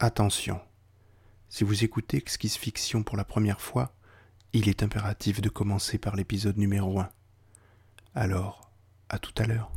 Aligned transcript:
Attention, 0.00 0.60
si 1.48 1.64
vous 1.64 1.82
écoutez 1.82 2.18
Exquise 2.18 2.54
Fiction 2.54 3.02
pour 3.02 3.16
la 3.16 3.24
première 3.24 3.60
fois, 3.60 3.96
il 4.52 4.68
est 4.68 4.84
impératif 4.84 5.40
de 5.40 5.48
commencer 5.48 5.98
par 5.98 6.14
l'épisode 6.14 6.56
numéro 6.56 7.00
1. 7.00 7.08
Alors, 8.14 8.70
à 9.08 9.18
tout 9.18 9.32
à 9.38 9.46
l'heure. 9.46 9.72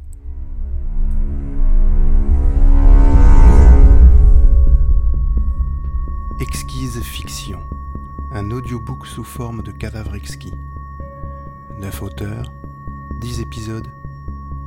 Exquise 6.39 7.01
Fiction, 7.01 7.59
un 8.31 8.51
audiobook 8.51 9.07
sous 9.07 9.23
forme 9.23 9.63
de 9.63 9.71
cadavre 9.71 10.13
exquis. 10.13 10.53
Neuf 11.79 12.03
auteurs, 12.03 12.51
dix 13.15 13.39
épisodes, 13.39 13.87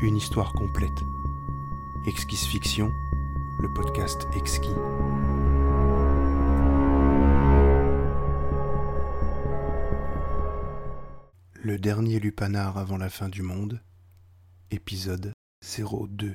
une 0.01 0.17
histoire 0.17 0.53
complète. 0.53 1.05
Exquise 2.07 2.43
Fiction, 2.43 2.93
le 3.61 3.73
podcast 3.73 4.27
exquis. 4.35 4.75
Le 11.67 11.79
dernier 11.79 12.21
lupanar 12.21 12.77
avant 12.77 12.99
la 12.99 13.09
fin 13.09 13.31
du 13.31 13.41
monde, 13.41 13.81
épisode 14.71 15.33
02. 15.67 16.35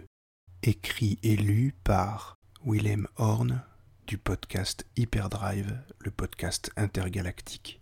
Écrit 0.64 1.20
et 1.22 1.36
lu 1.36 1.76
par 1.84 2.40
Willem 2.66 3.06
Horn 3.16 3.62
du 4.08 4.18
podcast 4.18 4.88
Hyperdrive, 4.98 5.78
le 6.00 6.10
podcast 6.10 6.72
intergalactique. 6.78 7.80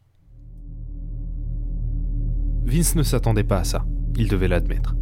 Vince 2.65 2.95
ne 2.97 3.03
s'attendait 3.03 3.45
pas 3.45 3.59
à 3.59 3.63
ça, 3.63 3.85
il 4.17 4.27
devait 4.27 4.49
l'admettre. 4.49 4.98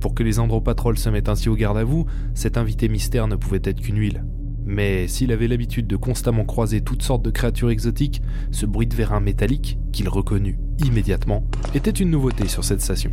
Pour 0.00 0.14
que 0.14 0.22
les 0.22 0.38
Andropatrols 0.38 0.98
se 0.98 1.08
mettent 1.08 1.28
ainsi 1.28 1.48
au 1.48 1.56
garde 1.56 1.78
à 1.78 1.84
vous, 1.84 2.06
cet 2.32 2.56
invité 2.56 2.88
mystère 2.88 3.26
ne 3.26 3.34
pouvait 3.34 3.62
être 3.64 3.80
qu'une 3.80 3.98
huile. 3.98 4.24
Mais 4.64 5.08
s'il 5.08 5.32
avait 5.32 5.48
l'habitude 5.48 5.88
de 5.88 5.96
constamment 5.96 6.44
croiser 6.44 6.80
toutes 6.80 7.02
sortes 7.02 7.24
de 7.24 7.32
créatures 7.32 7.70
exotiques, 7.70 8.22
ce 8.52 8.66
bruit 8.66 8.86
de 8.86 8.94
vérin 8.94 9.18
métallique, 9.18 9.80
qu'il 9.90 10.08
reconnut 10.08 10.60
immédiatement, 10.84 11.44
était 11.74 11.90
une 11.90 12.10
nouveauté 12.10 12.48
sur 12.48 12.64
cette 12.64 12.80
station. 12.80 13.10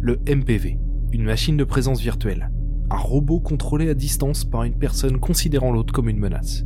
Le 0.00 0.20
MPV, 0.26 0.78
une 1.12 1.24
machine 1.24 1.56
de 1.56 1.64
présence 1.64 2.00
virtuelle, 2.00 2.50
un 2.90 2.96
robot 2.96 3.40
contrôlé 3.40 3.88
à 3.88 3.94
distance 3.94 4.44
par 4.44 4.64
une 4.64 4.78
personne 4.78 5.18
considérant 5.18 5.72
l'autre 5.72 5.92
comme 5.92 6.08
une 6.08 6.18
menace. 6.18 6.64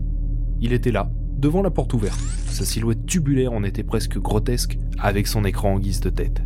Il 0.60 0.72
était 0.72 0.92
là, 0.92 1.10
devant 1.36 1.62
la 1.62 1.70
porte 1.70 1.94
ouverte. 1.94 2.20
Sa 2.46 2.64
silhouette 2.64 3.06
tubulaire 3.06 3.52
en 3.52 3.64
était 3.64 3.82
presque 3.82 4.18
grotesque, 4.18 4.78
avec 4.98 5.26
son 5.26 5.44
écran 5.44 5.74
en 5.74 5.78
guise 5.78 6.00
de 6.00 6.10
tête. 6.10 6.42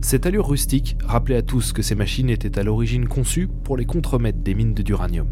Cette 0.00 0.26
allure 0.26 0.48
rustique 0.48 0.96
rappelait 1.04 1.36
à 1.36 1.42
tous 1.42 1.72
que 1.72 1.82
ces 1.82 1.94
machines 1.94 2.30
étaient 2.30 2.58
à 2.58 2.62
l'origine 2.62 3.08
conçues 3.08 3.48
pour 3.64 3.76
les 3.76 3.86
contremettre 3.86 4.38
des 4.38 4.54
mines 4.54 4.74
d'uranium 4.74 5.28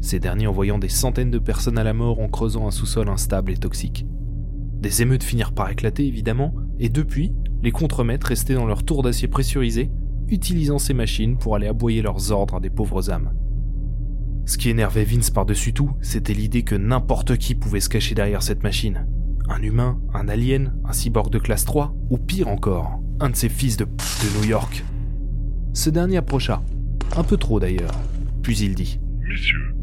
ces 0.00 0.20
derniers 0.20 0.46
envoyant 0.46 0.78
des 0.78 0.88
centaines 0.88 1.30
de 1.30 1.38
personnes 1.38 1.78
à 1.78 1.84
la 1.84 1.92
mort 1.92 2.20
en 2.20 2.28
creusant 2.28 2.66
un 2.66 2.70
sous-sol 2.70 3.08
instable 3.08 3.52
et 3.52 3.56
toxique. 3.56 4.06
Des 4.80 5.02
émeutes 5.02 5.24
finirent 5.24 5.52
par 5.52 5.70
éclater 5.70 6.06
évidemment, 6.06 6.54
et 6.78 6.88
depuis, 6.88 7.32
les 7.62 7.72
contremaîtres 7.72 8.28
restaient 8.28 8.54
dans 8.54 8.66
leur 8.66 8.84
tour 8.84 9.02
d'acier 9.02 9.28
pressurisé, 9.28 9.90
utilisant 10.28 10.78
ces 10.78 10.94
machines 10.94 11.38
pour 11.38 11.56
aller 11.56 11.66
aboyer 11.66 12.02
leurs 12.02 12.32
ordres 12.32 12.56
à 12.56 12.60
des 12.60 12.70
pauvres 12.70 13.10
âmes. 13.10 13.32
Ce 14.44 14.58
qui 14.58 14.70
énervait 14.70 15.04
Vince 15.04 15.30
par-dessus 15.30 15.72
tout, 15.72 15.90
c'était 16.00 16.34
l'idée 16.34 16.62
que 16.62 16.74
n'importe 16.74 17.36
qui 17.36 17.54
pouvait 17.54 17.80
se 17.80 17.88
cacher 17.88 18.14
derrière 18.14 18.42
cette 18.42 18.62
machine. 18.62 19.06
Un 19.48 19.62
humain, 19.62 20.00
un 20.14 20.28
alien, 20.28 20.74
un 20.84 20.92
cyborg 20.92 21.30
de 21.30 21.38
classe 21.38 21.64
3, 21.64 21.94
ou 22.10 22.18
pire 22.18 22.48
encore, 22.48 23.00
un 23.20 23.30
de 23.30 23.36
ces 23.36 23.48
fils 23.48 23.76
de 23.76 23.84
p 23.84 23.92
de 24.22 24.38
New 24.38 24.48
York. 24.48 24.84
Ce 25.72 25.90
dernier 25.90 26.18
approcha, 26.18 26.62
un 27.16 27.22
peu 27.22 27.36
trop 27.36 27.58
d'ailleurs, 27.58 27.94
puis 28.42 28.58
il 28.58 28.74
dit 28.74 29.00
Messieurs, 29.20 29.74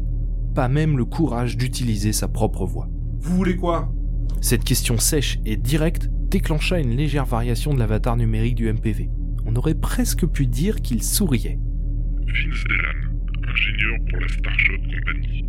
pas 0.54 0.68
même 0.68 0.96
le 0.96 1.04
courage 1.04 1.56
d'utiliser 1.56 2.12
sa 2.12 2.28
propre 2.28 2.64
voix. 2.64 2.88
Vous 3.20 3.36
voulez 3.36 3.56
quoi? 3.56 3.92
Cette 4.40 4.64
question 4.64 4.98
sèche 4.98 5.40
et 5.44 5.56
directe 5.56 6.10
déclencha 6.34 6.80
une 6.80 6.96
légère 6.96 7.26
variation 7.26 7.72
de 7.72 7.78
l'avatar 7.78 8.16
numérique 8.16 8.56
du 8.56 8.66
MPV. 8.66 9.08
On 9.46 9.54
aurait 9.54 9.76
presque 9.76 10.26
pu 10.26 10.48
dire 10.48 10.82
qu'il 10.82 11.00
souriait. 11.00 11.60
Vince 12.26 12.64
Delan, 12.64 13.48
ingénieur 13.48 13.96
pour 14.10 14.18
la 14.18 14.26
Starshot 14.26 14.78
Company. 14.78 15.44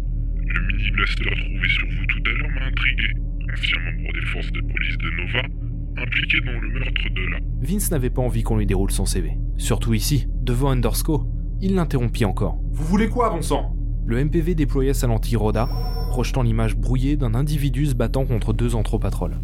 Le 0.45 0.62
mini 0.68 0.91
blaster 0.91 1.24
trouvé 1.24 1.69
sur 1.69 1.88
vous 1.88 2.06
tout 2.06 2.22
à 2.28 2.34
l'heure 2.38 2.51
m'a 2.51 2.66
intrigué. 2.68 3.07
Ancien 3.51 3.79
membre 3.79 4.13
des 4.13 4.25
forces 4.28 4.51
de 4.51 4.62
police 4.62 4.97
de 5.00 5.09
Nova, 5.09 6.03
impliqué 6.03 6.38
dans 6.41 6.59
le 6.59 6.69
meurtre 6.69 7.09
de 7.16 7.31
la. 7.31 7.40
Vince 7.63 7.90
n'avait 7.90 8.12
pas 8.12 8.22
envie 8.22 8.44
qu'on 8.44 8.57
lui 8.57 8.68
déroule 8.68 8.91
son 8.91 9.07
CV. 9.07 9.40
Surtout 9.57 9.95
ici, 9.95 10.28
devant 10.44 10.69
Undersco. 10.69 11.25
Il 11.62 11.74
l'interrompit 11.74 12.25
encore. 12.25 12.59
Vous 12.74 12.85
voulez 12.85 13.09
quoi, 13.09 13.31
bon 13.31 13.41
sang 13.41 13.75
le 14.07 14.24
MPV 14.24 14.53
déploya 14.53 14.94
sa 14.94 15.07
lentille 15.07 15.35
Roda, 15.35 15.68
projetant 16.12 16.44
l'image 16.44 16.75
brouillée 16.75 17.18
d'un 17.18 17.34
individu 17.34 17.88
se 17.88 17.95
battant 17.95 18.25
contre 18.25 18.53
deux 18.53 18.75
anthropatroles. 18.75 19.40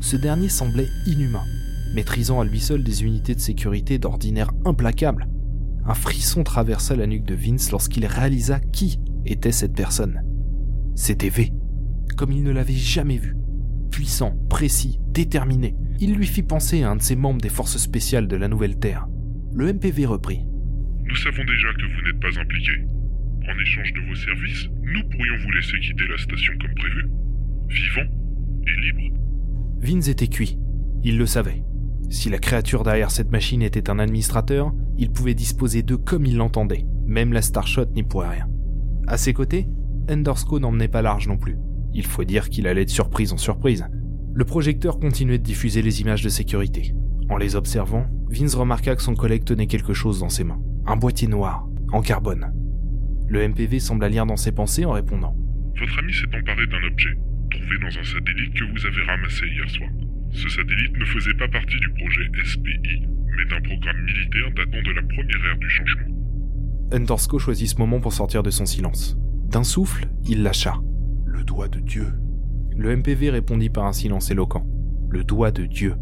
Ce 0.00 0.16
dernier 0.16 0.48
semblait 0.48 0.88
inhumain, 1.06 1.44
maîtrisant 1.94 2.40
à 2.40 2.44
lui 2.44 2.60
seul 2.60 2.82
des 2.82 3.04
unités 3.04 3.34
de 3.34 3.40
sécurité 3.40 3.98
d'ordinaire 3.98 4.50
implacables. 4.64 5.28
Un 5.84 5.94
frisson 5.94 6.44
traversa 6.44 6.94
la 6.96 7.06
nuque 7.06 7.24
de 7.24 7.34
Vince 7.34 7.70
lorsqu'il 7.72 8.06
réalisa 8.06 8.60
qui 8.60 9.00
était 9.24 9.52
cette 9.52 9.74
personne. 9.74 10.22
C'était 10.94 11.28
V, 11.28 11.52
comme 12.16 12.32
il 12.32 12.42
ne 12.42 12.52
l'avait 12.52 12.74
jamais 12.74 13.16
vu. 13.16 13.36
Puissant, 13.90 14.36
précis, 14.48 14.98
déterminé, 15.10 15.74
il 16.00 16.14
lui 16.14 16.26
fit 16.26 16.42
penser 16.42 16.82
à 16.82 16.90
un 16.90 16.96
de 16.96 17.02
ses 17.02 17.16
membres 17.16 17.40
des 17.40 17.48
forces 17.48 17.78
spéciales 17.78 18.28
de 18.28 18.36
la 18.36 18.48
Nouvelle 18.48 18.78
Terre. 18.78 19.06
Le 19.54 19.72
MPV 19.72 20.06
reprit. 20.06 20.44
Nous 21.04 21.16
savons 21.16 21.44
déjà 21.44 21.68
que 21.72 21.94
vous 21.94 22.02
n'êtes 22.02 22.20
pas 22.20 22.40
impliqué. 22.40 22.72
En 23.48 23.58
échange 23.58 23.92
de 23.94 24.00
vos 24.08 24.14
services, 24.14 24.68
nous 24.82 25.02
pourrions 25.08 25.38
vous 25.38 25.50
laisser 25.52 25.78
quitter 25.80 26.06
la 26.06 26.18
station 26.18 26.52
comme 26.60 26.74
prévu, 26.74 27.08
vivant. 27.68 28.17
Vince 29.88 30.08
était 30.08 30.28
cuit. 30.28 30.58
Il 31.02 31.16
le 31.16 31.24
savait. 31.24 31.62
Si 32.10 32.28
la 32.28 32.36
créature 32.36 32.82
derrière 32.82 33.10
cette 33.10 33.32
machine 33.32 33.62
était 33.62 33.88
un 33.88 33.98
administrateur, 33.98 34.74
il 34.98 35.10
pouvait 35.10 35.32
disposer 35.32 35.82
d'eux 35.82 35.96
comme 35.96 36.26
il 36.26 36.36
l'entendait. 36.36 36.84
Même 37.06 37.32
la 37.32 37.40
Starshot 37.40 37.86
n'y 37.94 38.02
pourrait 38.02 38.28
rien. 38.28 38.48
À 39.06 39.16
ses 39.16 39.32
côtés, 39.32 39.66
Endersco 40.10 40.60
n'emmenait 40.60 40.88
pas 40.88 41.00
large 41.00 41.26
non 41.26 41.38
plus. 41.38 41.56
Il 41.94 42.04
faut 42.04 42.24
dire 42.24 42.50
qu'il 42.50 42.66
allait 42.66 42.84
de 42.84 42.90
surprise 42.90 43.32
en 43.32 43.38
surprise. 43.38 43.86
Le 44.34 44.44
projecteur 44.44 44.98
continuait 44.98 45.38
de 45.38 45.42
diffuser 45.42 45.80
les 45.80 46.02
images 46.02 46.22
de 46.22 46.28
sécurité. 46.28 46.94
En 47.30 47.38
les 47.38 47.56
observant, 47.56 48.04
Vince 48.28 48.56
remarqua 48.56 48.94
que 48.94 49.02
son 49.02 49.14
collègue 49.14 49.44
tenait 49.44 49.68
quelque 49.68 49.94
chose 49.94 50.20
dans 50.20 50.28
ses 50.28 50.44
mains. 50.44 50.60
Un 50.86 50.96
boîtier 50.96 51.28
noir, 51.28 51.66
en 51.92 52.02
carbone. 52.02 52.52
Le 53.26 53.48
MPV 53.48 53.80
sembla 53.80 54.10
lire 54.10 54.26
dans 54.26 54.36
ses 54.36 54.52
pensées 54.52 54.84
en 54.84 54.92
répondant. 54.92 55.34
Votre 55.80 55.98
ami 55.98 56.12
s'est 56.12 56.26
emparé 56.26 56.66
d'un 56.66 56.86
objet, 56.86 57.16
trouvé 57.48 57.78
dans 57.78 57.98
un 57.98 58.04
satellite 58.04 58.54
que 58.54 58.64
vous 58.64 58.86
avez 58.86 59.02
ramassé 59.02 59.46
hier 59.46 59.68
soir. 59.70 59.90
Ce 60.32 60.48
satellite 60.48 60.96
ne 60.96 61.04
faisait 61.04 61.34
pas 61.34 61.48
partie 61.48 61.78
du 61.80 61.90
projet 61.90 62.30
SPI, 62.44 63.06
mais 63.36 63.44
d'un 63.50 63.60
programme 63.60 64.02
militaire 64.04 64.50
datant 64.56 64.82
de 64.82 64.92
la 64.92 65.02
première 65.02 65.44
ère 65.46 65.58
du 65.58 65.68
changement. 65.68 66.06
Undersco 66.92 67.38
choisit 67.38 67.68
ce 67.68 67.76
moment 67.76 68.00
pour 68.00 68.12
sortir 68.12 68.42
de 68.42 68.50
son 68.50 68.66
silence. 68.66 69.16
D'un 69.48 69.64
souffle, 69.64 70.06
il 70.26 70.42
lâcha. 70.42 70.74
Le 71.26 71.44
doigt 71.44 71.68
de 71.68 71.80
Dieu. 71.80 72.06
Le 72.76 72.96
MPV 72.96 73.30
répondit 73.30 73.70
par 73.70 73.86
un 73.86 73.92
silence 73.92 74.30
éloquent. 74.30 74.66
Le 75.10 75.24
doigt 75.24 75.50
de 75.50 75.66
Dieu. 75.66 75.94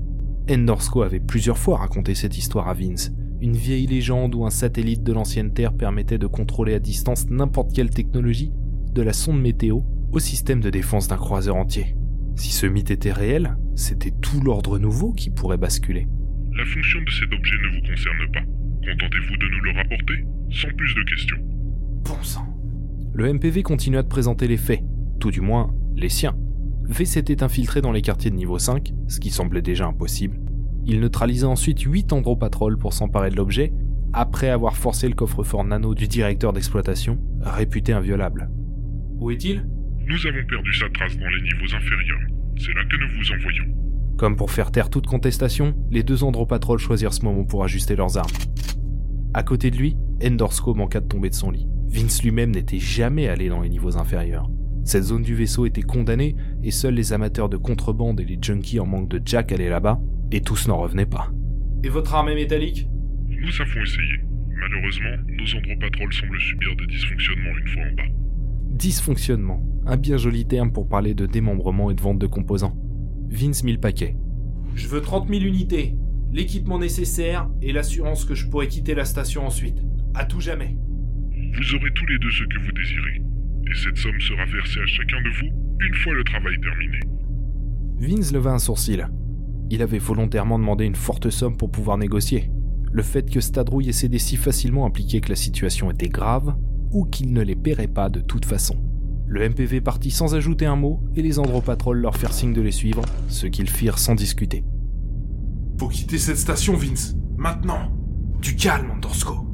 Endorsco 0.51 1.03
avait 1.03 1.21
plusieurs 1.21 1.59
fois 1.59 1.79
raconté 1.79 2.15
cette 2.15 2.39
histoire 2.39 2.69
à 2.69 2.75
Vince, 2.75 3.13
une 3.41 3.57
vieille 3.57 3.87
légende 3.87 4.35
où 4.35 4.47
un 4.47 4.51
satellite 4.51 5.03
de 5.03 5.13
l'ancienne 5.13 5.53
Terre 5.53 5.75
permettait 5.75 6.19
de 6.19 6.27
contrôler 6.27 6.75
à 6.75 6.79
distance 6.79 7.29
n'importe 7.29 7.73
quelle 7.73 7.91
technologie, 7.91 8.53
de 8.93 9.03
la 9.03 9.13
sonde 9.13 9.41
météo 9.41 9.81
au 10.13 10.19
système 10.19 10.61
de 10.61 10.71
défense 10.71 11.09
d'un 11.09 11.17
croiseur 11.17 11.57
entier. 11.57 11.97
Si 12.37 12.53
ce 12.53 12.67
mythe 12.67 12.91
était 12.91 13.13
réel, 13.13 13.57
c'était 13.75 14.11
tout 14.11 14.41
l'ordre 14.41 14.79
nouveau 14.79 15.13
qui 15.13 15.31
pourrait 15.31 15.57
basculer. 15.57 16.07
La 16.57 16.65
fonction 16.65 17.01
de 17.01 17.11
cet 17.11 17.33
objet 17.33 17.55
ne 17.63 17.77
vous 17.77 17.87
concerne 17.87 18.33
pas. 18.33 18.41
Contentez-vous 18.91 19.37
de 19.37 19.49
nous 19.49 19.61
le 19.61 19.71
rapporter, 19.73 20.25
sans 20.51 20.75
plus 20.77 20.95
de 20.95 21.03
questions. 21.03 21.37
Bon 22.05 22.23
sang. 22.23 22.47
Le 23.15 23.33
MPV 23.33 23.63
continua 23.63 24.03
de 24.03 24.09
présenter 24.09 24.49
les 24.49 24.57
faits, 24.57 24.83
tout 25.21 25.31
du 25.31 25.41
moins 25.41 25.75
les 25.95 26.09
siens. 26.09 26.37
V 26.85 27.05
s'était 27.05 27.43
infiltré 27.43 27.81
dans 27.81 27.93
les 27.93 28.03
quartiers 28.03 28.31
de 28.31 28.37
niveau 28.37 28.59
5, 28.59 28.93
ce 29.09 29.19
qui 29.19 29.31
semblait 29.31 29.63
déjà 29.63 29.87
impossible, 29.87 30.39
il 30.89 31.01
neutralisa 31.01 31.49
ensuite 31.49 31.81
8 31.81 32.13
andropatrols 32.13 32.79
pour 32.79 32.93
s'emparer 32.93 33.31
de 33.31 33.37
l'objet, 33.37 33.73
après 34.13 34.51
avoir 34.51 34.77
forcé 34.77 35.09
le 35.09 35.17
coffre-fort 35.17 35.65
nano 35.65 35.97
du 35.97 36.07
directeur 36.07 36.53
d'exploitation, 36.53 37.19
réputé 37.41 37.93
inviolable. 37.93 38.49
Où 39.19 39.33
est-il? 39.33 39.67
Nous 40.09 40.25
avons 40.25 40.47
perdu 40.47 40.73
sa 40.73 40.89
trace 40.91 41.17
dans 41.19 41.29
les 41.29 41.43
niveaux 41.43 41.75
inférieurs. 41.75 42.21
C'est 42.57 42.73
là 42.75 42.85
que 42.85 42.97
nous 42.97 43.19
vous 43.19 43.33
envoyons. 43.33 43.65
Comme 44.17 44.37
pour 44.37 44.53
faire 44.53 44.71
taire 44.71 44.89
toute 44.89 45.07
contestation, 45.07 45.75
les 45.91 46.05
deux 46.05 46.23
andropatrols 46.23 46.79
choisirent 46.79 47.13
ce 47.13 47.25
moment 47.25 47.45
pour 47.45 47.65
ajuster 47.65 47.97
leurs 47.97 48.17
armes. 48.17 48.31
À 49.35 49.43
côté 49.43 49.73
de 49.73 49.77
lui, 49.77 49.97
Endorsko 50.25 50.75
manqua 50.75 51.01
de 51.01 51.09
tomber 51.09 51.29
de 51.29 51.35
son 51.35 51.51
lit. 51.51 51.67
Vince 51.89 52.23
lui-même 52.23 52.53
n'était 52.53 52.79
jamais 52.79 53.27
allé 53.27 53.49
dans 53.49 53.63
les 53.63 53.69
niveaux 53.69 53.97
inférieurs. 53.97 54.49
Cette 54.85 55.03
zone 55.03 55.23
du 55.23 55.35
vaisseau 55.35 55.67
était 55.67 55.83
condamnée 55.83 56.37
et 56.63 56.71
seuls 56.71 56.95
les 56.95 57.13
amateurs 57.13 57.49
de 57.49 57.57
contrebande 57.57 58.21
et 58.21 58.25
les 58.25 58.39
junkies 58.41 58.79
en 58.79 58.87
manque 58.87 59.09
de 59.09 59.21
jack 59.25 59.51
allaient 59.51 59.69
là-bas, 59.69 60.01
et 60.31 60.41
tous 60.41 60.69
n'en 60.69 60.79
revenaient 60.79 61.05
pas. 61.05 61.33
Et 61.83 61.89
votre 61.89 62.15
armée 62.15 62.37
métallique? 62.37 62.89
Nous 63.29 63.61
avons 63.61 63.83
essayé. 63.83 64.21
Malheureusement, 64.51 65.17
nos 65.27 65.57
andropatrols 65.57 66.13
semblent 66.13 66.41
subir 66.41 66.77
des 66.77 66.87
dysfonctionnements 66.87 67.59
une 67.59 67.69
fois 67.69 67.83
en 67.83 67.95
bas. 67.97 68.26
Dysfonctionnement, 68.67 69.63
un 69.87 69.97
bien 69.97 70.17
joli 70.17 70.47
terme 70.47 70.73
pour 70.73 70.89
parler 70.89 71.15
de 71.15 71.27
démembrement 71.27 71.91
et 71.91 71.95
de 71.95 72.01
vente 72.01 72.19
de 72.19 72.27
composants. 72.27 72.77
Vince 73.31 73.65
mit 73.65 73.73
le 73.73 73.81
paquet. 73.81 74.17
Je 74.75 74.89
veux 74.89 75.01
30 75.01 75.29
000 75.29 75.41
unités, 75.43 75.97
l'équipement 76.33 76.79
nécessaire 76.79 77.49
et 77.63 77.73
l'assurance 77.73 78.25
que 78.25 78.35
je 78.35 78.47
pourrai 78.47 78.69
quitter 78.69 78.95
la 78.95 79.05
station 79.05 79.47
ensuite. 79.47 79.83
À 80.15 80.25
tout 80.25 80.41
jamais. 80.41 80.77
Vous 81.33 81.75
aurez 81.75 81.93
tous 81.95 82.07
les 82.07 82.19
deux 82.19 82.31
ce 82.31 82.45
que 82.45 82.59
vous 82.65 82.73
désirez. 82.73 83.23
Et 83.69 83.75
cette 83.83 83.97
somme 83.97 84.21
sera 84.21 84.45
versée 84.45 84.81
à 84.81 84.87
chacun 84.87 85.23
de 85.23 85.31
vous 85.31 85.67
une 85.81 85.95
fois 85.95 86.15
le 86.15 86.25
travail 86.25 86.61
terminé. 86.61 87.01
Vince 87.99 88.33
leva 88.33 88.53
un 88.53 88.59
sourcil. 88.59 89.09
Il 89.71 89.83
avait 89.83 89.99
volontairement 89.99 90.59
demandé 90.59 90.85
une 90.85 90.95
forte 90.95 91.31
somme 91.31 91.57
pour 91.57 91.71
pouvoir 91.71 91.99
négocier. 91.99 92.51
Le 92.93 93.03
fait 93.03 93.31
que 93.31 93.41
Stadrouille 93.41 93.89
ait 93.89 93.93
cédé 93.93 94.19
si 94.19 94.37
facilement 94.37 94.87
impliquait 94.87 95.21
que 95.21 95.31
la 95.31 95.37
situation 95.37 95.91
était 95.91 96.09
grave 96.09 96.55
ou 96.97 97.05
qu'il 97.05 97.35
ne 97.35 97.43
les 97.43 97.55
paierait 97.55 97.89
pas 97.89 98.09
de 98.09 98.21
toute 98.21 98.47
façon. 98.47 98.77
Le 99.27 99.47
MPV 99.47 99.83
partit 99.83 100.11
sans 100.11 100.35
ajouter 100.35 100.65
un 100.65 100.77
mot 100.77 101.03
et 101.15 101.21
les 101.21 101.39
Andropatrol 101.39 101.99
leur 101.99 102.17
firent 102.17 102.33
signe 102.33 102.55
de 102.55 102.63
les 102.63 102.73
suivre, 102.73 103.03
ce 103.29 103.47
qu'ils 103.47 103.69
firent 103.69 103.99
sans 103.99 104.15
discuter. 104.15 104.65
Faut 105.79 105.89
quitter 105.89 106.17
cette 106.17 106.39
station, 106.39 106.75
Vince. 106.75 107.15
Maintenant. 107.37 107.93
Du 108.41 108.57
calme, 108.57 108.93
Andorsko. 108.93 109.47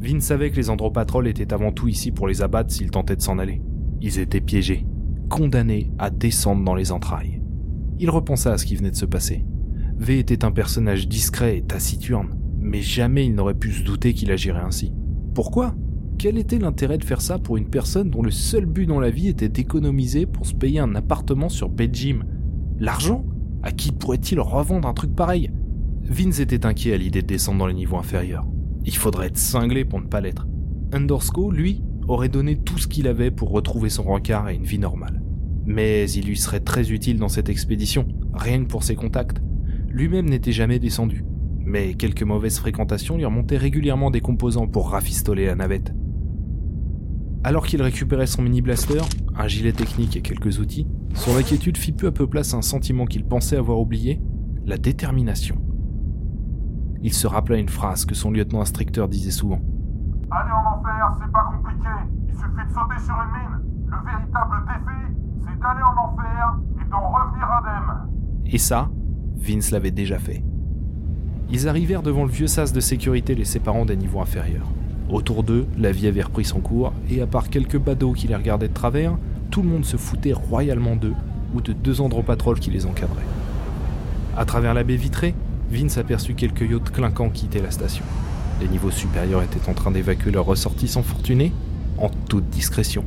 Vince 0.00 0.24
savait 0.24 0.50
que 0.50 0.56
les 0.56 0.68
Andropatrol 0.68 1.28
étaient 1.28 1.52
avant 1.52 1.70
tout 1.70 1.86
ici 1.86 2.10
pour 2.10 2.26
les 2.26 2.42
abattre 2.42 2.72
s'ils 2.72 2.90
tentaient 2.90 3.14
de 3.14 3.22
s'en 3.22 3.38
aller. 3.38 3.62
Ils 4.00 4.18
étaient 4.18 4.40
piégés, 4.40 4.84
condamnés 5.28 5.92
à 5.96 6.10
descendre 6.10 6.64
dans 6.64 6.74
les 6.74 6.90
entrailles. 6.90 7.40
Il 8.00 8.10
repensa 8.10 8.52
à 8.52 8.58
ce 8.58 8.66
qui 8.66 8.74
venait 8.74 8.90
de 8.90 8.96
se 8.96 9.06
passer. 9.06 9.44
V 9.96 10.18
était 10.18 10.44
un 10.44 10.50
personnage 10.50 11.06
discret 11.06 11.58
et 11.58 11.62
taciturne, 11.62 12.36
mais 12.58 12.82
jamais 12.82 13.26
il 13.26 13.36
n'aurait 13.36 13.54
pu 13.54 13.70
se 13.70 13.84
douter 13.84 14.12
qu'il 14.12 14.32
agirait 14.32 14.64
ainsi. 14.64 14.92
Pourquoi? 15.34 15.76
Quel 16.20 16.36
était 16.36 16.58
l'intérêt 16.58 16.98
de 16.98 17.04
faire 17.04 17.22
ça 17.22 17.38
pour 17.38 17.56
une 17.56 17.70
personne 17.70 18.10
dont 18.10 18.20
le 18.20 18.30
seul 18.30 18.66
but 18.66 18.84
dans 18.84 19.00
la 19.00 19.08
vie 19.08 19.28
était 19.28 19.48
d'économiser 19.48 20.26
pour 20.26 20.44
se 20.44 20.52
payer 20.52 20.78
un 20.78 20.94
appartement 20.94 21.48
sur 21.48 21.70
Belgium 21.70 22.24
L'argent? 22.78 23.24
À 23.62 23.72
qui 23.72 23.90
pourrait-il 23.90 24.38
revendre 24.38 24.86
un 24.86 24.92
truc 24.92 25.16
pareil? 25.16 25.50
Vince 26.02 26.40
était 26.40 26.66
inquiet 26.66 26.92
à 26.92 26.98
l'idée 26.98 27.22
de 27.22 27.26
descendre 27.26 27.60
dans 27.60 27.66
les 27.66 27.72
niveaux 27.72 27.96
inférieurs. 27.96 28.46
Il 28.84 28.94
faudrait 28.94 29.28
être 29.28 29.38
cinglé 29.38 29.86
pour 29.86 29.98
ne 29.98 30.08
pas 30.08 30.20
l'être. 30.20 30.46
Undersco, 30.92 31.50
lui, 31.50 31.82
aurait 32.06 32.28
donné 32.28 32.58
tout 32.58 32.76
ce 32.76 32.86
qu'il 32.86 33.08
avait 33.08 33.30
pour 33.30 33.48
retrouver 33.48 33.88
son 33.88 34.02
rencard 34.02 34.50
et 34.50 34.56
une 34.56 34.64
vie 34.64 34.78
normale. 34.78 35.22
Mais 35.64 36.10
il 36.10 36.26
lui 36.26 36.36
serait 36.36 36.60
très 36.60 36.92
utile 36.92 37.18
dans 37.18 37.30
cette 37.30 37.48
expédition, 37.48 38.06
rien 38.34 38.62
que 38.62 38.68
pour 38.68 38.82
ses 38.82 38.94
contacts. 38.94 39.40
Lui-même 39.88 40.28
n'était 40.28 40.52
jamais 40.52 40.80
descendu, 40.80 41.24
mais 41.60 41.94
quelques 41.94 42.24
mauvaises 42.24 42.58
fréquentations 42.58 43.16
lui 43.16 43.24
remontaient 43.24 43.56
régulièrement 43.56 44.10
des 44.10 44.20
composants 44.20 44.68
pour 44.68 44.90
rafistoler 44.90 45.46
la 45.46 45.54
navette. 45.54 45.94
Alors 47.42 47.66
qu'il 47.66 47.80
récupérait 47.80 48.26
son 48.26 48.42
mini 48.42 48.60
blaster, 48.60 49.00
un 49.34 49.48
gilet 49.48 49.72
technique 49.72 50.14
et 50.16 50.20
quelques 50.20 50.58
outils, 50.58 50.86
son 51.14 51.36
inquiétude 51.36 51.78
fit 51.78 51.92
peu 51.92 52.08
à 52.08 52.12
peu 52.12 52.26
place 52.26 52.52
à 52.52 52.58
un 52.58 52.62
sentiment 52.62 53.06
qu'il 53.06 53.24
pensait 53.24 53.56
avoir 53.56 53.80
oublié, 53.80 54.20
la 54.66 54.76
détermination. 54.76 55.56
Il 57.02 57.14
se 57.14 57.26
rappela 57.26 57.58
une 57.58 57.70
phrase 57.70 58.04
que 58.04 58.14
son 58.14 58.30
lieutenant 58.30 58.60
instructeur 58.60 59.08
disait 59.08 59.30
souvent. 59.30 59.60
Aller 60.30 60.50
en 60.52 60.78
enfer, 60.78 61.16
c'est 61.18 61.32
pas 61.32 61.44
compliqué. 61.44 61.88
Il 62.28 62.34
suffit 62.34 62.68
de 62.68 62.74
sauter 62.74 62.98
sur 63.02 63.14
une 63.14 63.32
mine. 63.32 63.86
Le 63.86 63.96
véritable 64.04 64.66
défi, 64.66 65.16
c'est 65.40 65.60
d'aller 65.60 65.82
en 65.82 65.96
enfer 65.96 66.58
et 66.78 66.90
d'en 66.90 67.10
revenir 67.10 67.50
indemne. 67.50 68.10
Et 68.52 68.58
ça, 68.58 68.90
Vince 69.36 69.70
l'avait 69.70 69.90
déjà 69.90 70.18
fait. 70.18 70.44
Ils 71.48 71.68
arrivèrent 71.68 72.02
devant 72.02 72.24
le 72.24 72.30
vieux 72.30 72.46
sas 72.46 72.72
de 72.72 72.80
sécurité 72.80 73.34
les 73.34 73.46
séparant 73.46 73.86
des 73.86 73.96
niveaux 73.96 74.20
inférieurs. 74.20 74.70
Autour 75.12 75.42
d'eux, 75.42 75.66
la 75.76 75.90
vie 75.90 76.06
avait 76.06 76.22
repris 76.22 76.44
son 76.44 76.60
cours, 76.60 76.92
et 77.10 77.20
à 77.20 77.26
part 77.26 77.50
quelques 77.50 77.78
badauds 77.78 78.12
qui 78.12 78.28
les 78.28 78.36
regardaient 78.36 78.68
de 78.68 78.74
travers, 78.74 79.16
tout 79.50 79.62
le 79.62 79.68
monde 79.68 79.84
se 79.84 79.96
foutait 79.96 80.32
royalement 80.32 80.94
d'eux 80.94 81.14
ou 81.52 81.60
de 81.60 81.72
deux 81.72 82.00
andropatrols 82.00 82.60
qui 82.60 82.70
les 82.70 82.86
encadraient. 82.86 83.26
À 84.36 84.44
travers 84.44 84.72
la 84.72 84.84
baie 84.84 84.94
vitrée, 84.94 85.34
Vince 85.68 85.98
aperçut 85.98 86.34
quelques 86.34 86.70
yachts 86.70 86.90
clinquants 86.90 87.28
quitter 87.28 87.60
la 87.60 87.72
station. 87.72 88.04
Les 88.60 88.68
niveaux 88.68 88.92
supérieurs 88.92 89.42
étaient 89.42 89.68
en 89.68 89.74
train 89.74 89.90
d'évacuer 89.90 90.30
leurs 90.30 90.46
ressortissants 90.46 91.02
fortunés, 91.02 91.52
en 91.98 92.08
toute 92.28 92.48
discrétion. 92.48 93.04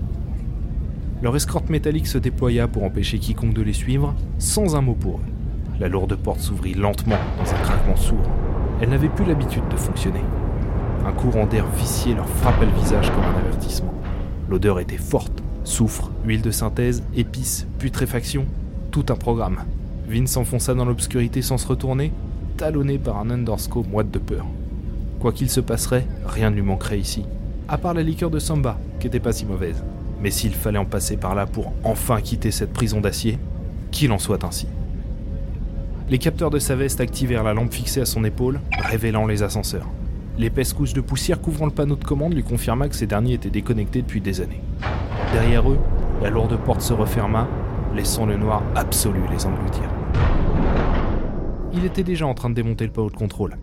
Leur 1.22 1.38
escorte 1.38 1.70
métallique 1.70 2.08
se 2.08 2.18
déploya 2.18 2.68
pour 2.68 2.84
empêcher 2.84 3.18
quiconque 3.18 3.54
de 3.54 3.62
les 3.62 3.72
suivre, 3.72 4.14
sans 4.40 4.76
un 4.76 4.82
mot 4.82 4.96
pour 4.96 5.20
eux. 5.20 5.80
La 5.80 5.88
lourde 5.88 6.16
porte 6.16 6.42
s'ouvrit 6.42 6.74
lentement 6.74 7.20
dans 7.38 7.50
un 7.50 7.60
craquement 7.60 7.96
sourd. 7.96 8.30
Elle 8.82 8.90
n'avait 8.90 9.08
plus 9.08 9.24
l'habitude 9.24 9.68
de 9.70 9.78
fonctionner. 9.78 10.20
Un 11.06 11.12
courant 11.12 11.46
d'air 11.46 11.66
vicié 11.78 12.16
leur 12.16 12.28
frappa 12.28 12.64
le 12.64 12.72
visage 12.72 13.12
comme 13.12 13.26
un 13.26 13.38
avertissement. 13.38 13.94
L'odeur 14.50 14.80
était 14.80 14.98
forte. 14.98 15.44
Soufre, 15.66 16.12
huile 16.26 16.42
de 16.42 16.52
synthèse, 16.52 17.04
épices, 17.14 17.68
putréfaction. 17.78 18.46
Tout 18.92 19.06
un 19.10 19.16
programme. 19.16 19.64
Vin 20.08 20.26
s'enfonça 20.26 20.74
dans 20.74 20.86
l'obscurité 20.86 21.42
sans 21.42 21.58
se 21.58 21.68
retourner, 21.68 22.14
talonné 22.56 22.98
par 22.98 23.18
un 23.18 23.30
underscope 23.32 23.90
moite 23.90 24.12
de 24.12 24.20
peur. 24.20 24.46
Quoi 25.20 25.34
qu'il 25.34 25.50
se 25.50 25.60
passerait, 25.60 26.06
rien 26.26 26.50
ne 26.50 26.56
lui 26.56 26.62
manquerait 26.62 27.00
ici. 27.00 27.26
À 27.68 27.78
part 27.78 27.94
la 27.94 28.04
liqueur 28.04 28.30
de 28.30 28.40
Samba, 28.40 28.78
qui 29.00 29.08
était 29.08 29.20
pas 29.20 29.34
si 29.34 29.46
mauvaise. 29.46 29.84
Mais 30.22 30.32
s'il 30.32 30.54
fallait 30.54 30.78
en 30.78 30.86
passer 30.86 31.18
par 31.18 31.36
là 31.36 31.46
pour 31.46 31.74
enfin 31.84 32.22
quitter 32.22 32.52
cette 32.52 32.72
prison 32.72 33.02
d'acier, 33.02 33.40
qu'il 33.92 34.12
en 34.14 34.20
soit 34.20 34.44
ainsi. 34.46 34.68
Les 36.10 36.18
capteurs 36.18 36.50
de 36.50 36.60
sa 36.60 36.76
veste 36.76 37.02
activèrent 37.02 37.44
la 37.44 37.54
lampe 37.54 37.74
fixée 37.74 38.02
à 38.02 38.06
son 38.06 38.24
épaule, 38.24 38.62
révélant 38.80 39.26
les 39.26 39.44
ascenseurs. 39.44 39.88
L'épaisse 40.38 40.74
couche 40.74 40.94
de 40.94 41.02
poussière 41.02 41.40
couvrant 41.40 41.66
le 41.66 41.72
panneau 41.72 41.96
de 41.96 42.04
commande 42.04 42.34
lui 42.34 42.44
confirma 42.44 42.90
que 42.90 42.96
ces 42.96 43.06
derniers 43.06 43.34
étaient 43.34 43.52
déconnectés 43.52 44.02
depuis 44.02 44.20
des 44.20 44.42
années. 44.42 44.62
Derrière 45.32 45.70
eux, 45.70 45.78
la 46.24 46.32
lourde 46.32 46.58
porte 46.58 46.82
se 46.82 46.94
referma, 46.94 47.48
laissant 47.94 48.26
le 48.26 48.36
noir 48.36 48.64
absolu 48.76 49.22
les 49.32 49.46
engloutir. 49.46 49.84
Il 51.74 51.86
était 51.86 52.04
déjà 52.04 52.26
en 52.26 52.34
train 52.34 52.50
de 52.50 52.56
démonter 52.56 52.86
le 52.86 52.92
panneau 52.92 53.12
de 53.12 53.16
contrôle. 53.16 53.58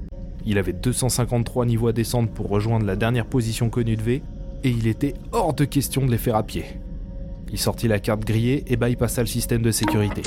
Il 0.46 0.58
avait 0.58 0.72
253 0.72 1.66
niveaux 1.66 1.88
à 1.88 1.92
descendre 1.92 2.28
pour 2.28 2.48
rejoindre 2.48 2.86
la 2.86 2.96
dernière 2.96 3.26
position 3.26 3.68
connue 3.68 3.96
de 3.96 4.02
V, 4.02 4.22
et 4.62 4.70
il 4.70 4.86
était 4.86 5.14
hors 5.32 5.54
de 5.54 5.64
question 5.64 6.06
de 6.06 6.10
les 6.10 6.18
faire 6.18 6.36
à 6.36 6.44
pied. 6.44 6.64
Il 7.52 7.58
sortit 7.58 7.88
la 7.88 7.98
carte 7.98 8.24
grillée 8.24 8.64
et 8.68 8.76
bypassa 8.76 9.22
le 9.22 9.26
système 9.26 9.62
de 9.62 9.72
sécurité. 9.72 10.22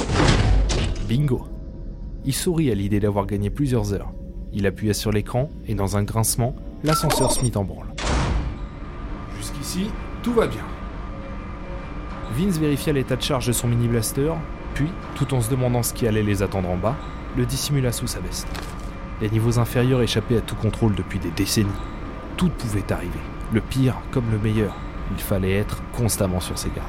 Bingo 1.07 1.47
Il 2.25 2.33
sourit 2.33 2.69
à 2.69 2.75
l'idée 2.75 2.99
d'avoir 2.99 3.25
gagné 3.25 3.49
plusieurs 3.49 3.93
heures. 3.93 4.11
Il 4.53 4.67
appuya 4.67 4.93
sur 4.93 5.11
l'écran 5.11 5.49
et 5.67 5.73
dans 5.73 5.97
un 5.97 6.03
grincement, 6.03 6.55
l'ascenseur 6.83 7.31
se 7.31 7.41
mit 7.41 7.51
en 7.55 7.63
branle. 7.63 7.87
Jusqu'ici, 9.37 9.89
tout 10.21 10.33
va 10.33 10.45
bien. 10.45 10.63
Vince 12.33 12.59
vérifia 12.59 12.93
l'état 12.93 13.15
de 13.15 13.21
charge 13.21 13.47
de 13.47 13.51
son 13.51 13.67
mini 13.67 13.87
blaster, 13.87 14.31
puis, 14.75 14.89
tout 15.15 15.33
en 15.33 15.41
se 15.41 15.49
demandant 15.49 15.83
ce 15.83 15.93
qui 15.93 16.07
allait 16.07 16.23
les 16.23 16.41
attendre 16.41 16.69
en 16.69 16.77
bas, 16.77 16.95
le 17.35 17.45
dissimula 17.45 17.91
sous 17.91 18.07
sa 18.07 18.19
veste. 18.19 18.47
Les 19.21 19.29
niveaux 19.29 19.59
inférieurs 19.59 20.01
échappaient 20.01 20.37
à 20.37 20.41
tout 20.41 20.55
contrôle 20.55 20.95
depuis 20.95 21.19
des 21.19 21.31
décennies. 21.31 21.69
Tout 22.37 22.49
pouvait 22.49 22.91
arriver, 22.91 23.19
le 23.53 23.61
pire 23.61 23.95
comme 24.11 24.29
le 24.31 24.37
meilleur. 24.37 24.75
Il 25.11 25.21
fallait 25.21 25.53
être 25.53 25.81
constamment 25.95 26.39
sur 26.39 26.57
ses 26.57 26.69
gardes. 26.69 26.87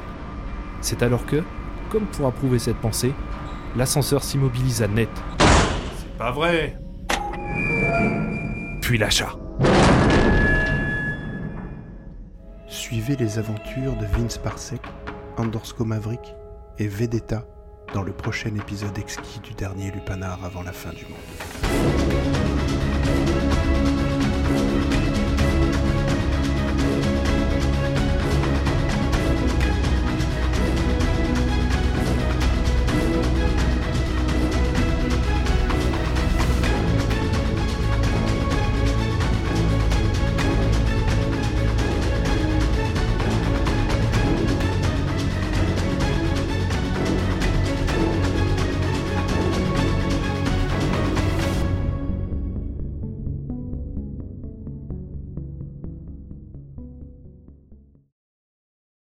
C'est 0.81 1.03
alors 1.03 1.25
que, 1.25 1.43
comme 1.89 2.05
pour 2.05 2.27
approuver 2.27 2.59
cette 2.59 2.77
pensée, 2.77 3.13
l'ascenseur 3.75 4.23
s'immobilisa 4.23 4.87
net, 4.87 5.09
C'est 5.97 6.17
pas 6.17 6.31
vrai. 6.31 6.77
Puis 8.81 8.97
lâcha. 8.97 9.35
Suivez 12.67 13.15
les 13.15 13.39
aventures 13.39 13.95
de 13.95 14.05
Vince 14.05 14.37
Parsec, 14.37 14.81
Andorsko 15.37 15.85
Maverick 15.85 16.35
et 16.77 16.87
Vedetta 16.87 17.45
dans 17.93 18.03
le 18.03 18.11
prochain 18.11 18.53
épisode 18.55 18.97
exquis 18.97 19.39
du 19.39 19.53
dernier 19.53 19.91
Lupanar 19.91 20.43
avant 20.43 20.63
la 20.63 20.71
fin 20.71 20.91
du 20.91 21.05
monde. 21.05 22.04